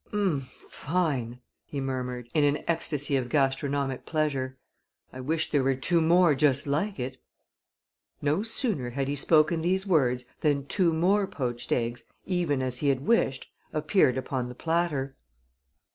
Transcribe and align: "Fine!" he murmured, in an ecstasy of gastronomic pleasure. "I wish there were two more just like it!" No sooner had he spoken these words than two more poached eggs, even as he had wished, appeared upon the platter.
"Fine!" 0.67 1.41
he 1.67 1.79
murmured, 1.79 2.27
in 2.33 2.43
an 2.43 2.63
ecstasy 2.67 3.15
of 3.17 3.29
gastronomic 3.29 4.03
pleasure. 4.03 4.57
"I 5.13 5.19
wish 5.21 5.51
there 5.51 5.61
were 5.63 5.75
two 5.75 6.01
more 6.01 6.33
just 6.33 6.65
like 6.65 6.99
it!" 6.99 7.17
No 8.19 8.41
sooner 8.41 8.89
had 8.89 9.07
he 9.07 9.15
spoken 9.15 9.61
these 9.61 9.85
words 9.85 10.25
than 10.39 10.65
two 10.65 10.91
more 10.91 11.27
poached 11.27 11.71
eggs, 11.71 12.05
even 12.25 12.63
as 12.63 12.79
he 12.79 12.87
had 12.89 13.05
wished, 13.05 13.51
appeared 13.73 14.17
upon 14.17 14.49
the 14.49 14.55
platter. 14.55 15.15